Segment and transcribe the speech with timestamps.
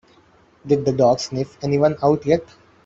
[0.65, 2.43] Did the dog sniff anyone out yet?